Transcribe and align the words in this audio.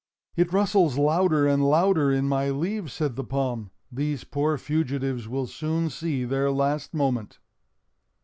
"It 0.35 0.51
rustles 0.51 0.97
louder 0.97 1.45
and 1.45 1.63
louder 1.63 2.11
in 2.11 2.27
my 2.27 2.49
leaves," 2.49 2.91
said 2.91 3.15
the 3.15 3.23
palm. 3.23 3.69
"These 3.91 4.23
poor 4.23 4.57
fugitives 4.57 5.27
will 5.27 5.45
soon 5.45 5.91
see 5.91 6.25
their 6.25 6.49
last 6.49 6.95
moment." 6.95 7.37